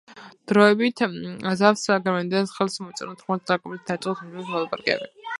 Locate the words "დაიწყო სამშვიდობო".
3.91-4.55